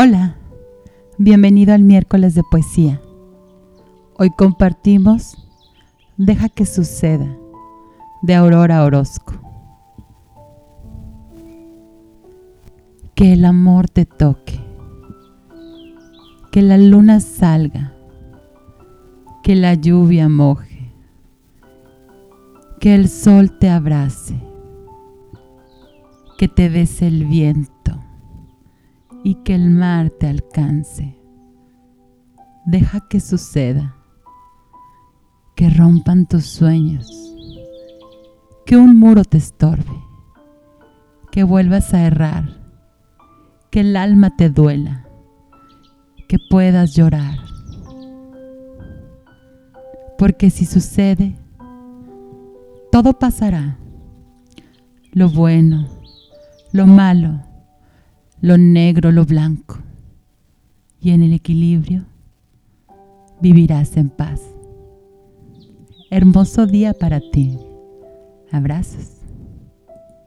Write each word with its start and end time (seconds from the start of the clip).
Hola, 0.00 0.36
bienvenido 1.16 1.74
al 1.74 1.82
miércoles 1.82 2.36
de 2.36 2.44
poesía. 2.48 3.00
Hoy 4.16 4.30
compartimos 4.30 5.36
Deja 6.16 6.48
que 6.48 6.66
suceda 6.66 7.36
de 8.22 8.36
Aurora 8.36 8.84
Orozco. 8.84 9.32
Que 13.16 13.32
el 13.32 13.44
amor 13.44 13.88
te 13.88 14.06
toque, 14.06 14.60
que 16.52 16.62
la 16.62 16.78
luna 16.78 17.18
salga, 17.18 17.92
que 19.42 19.56
la 19.56 19.74
lluvia 19.74 20.28
moje, 20.28 20.92
que 22.78 22.94
el 22.94 23.08
sol 23.08 23.58
te 23.58 23.68
abrace, 23.68 24.40
que 26.38 26.46
te 26.46 26.70
des 26.70 27.02
el 27.02 27.24
viento 27.24 27.97
y 29.24 29.36
que 29.36 29.54
el 29.54 29.70
mar 29.70 30.10
te 30.10 30.28
alcance. 30.28 31.16
Deja 32.66 33.00
que 33.08 33.20
suceda, 33.20 33.96
que 35.56 35.70
rompan 35.70 36.26
tus 36.26 36.46
sueños, 36.46 37.10
que 38.66 38.76
un 38.76 38.96
muro 38.96 39.24
te 39.24 39.38
estorbe, 39.38 40.04
que 41.32 41.44
vuelvas 41.44 41.94
a 41.94 42.06
errar, 42.06 42.58
que 43.70 43.80
el 43.80 43.96
alma 43.96 44.36
te 44.36 44.50
duela, 44.50 45.08
que 46.28 46.38
puedas 46.50 46.94
llorar. 46.94 47.38
Porque 50.18 50.50
si 50.50 50.66
sucede, 50.66 51.38
todo 52.92 53.18
pasará, 53.18 53.78
lo 55.12 55.28
bueno, 55.28 55.88
lo 56.72 56.86
malo, 56.86 57.47
lo 58.40 58.56
negro, 58.56 59.10
lo 59.10 59.24
blanco, 59.24 59.78
y 61.00 61.10
en 61.10 61.22
el 61.22 61.32
equilibrio 61.32 62.04
vivirás 63.40 63.96
en 63.96 64.10
paz. 64.10 64.40
Hermoso 66.10 66.66
día 66.66 66.94
para 66.94 67.20
ti. 67.20 67.58
Abrazos. 68.50 69.17